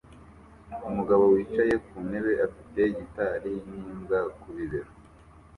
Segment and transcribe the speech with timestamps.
[0.89, 4.91] Umugabo wicaye ku ntebe afite gitari n'imbwa ku bibero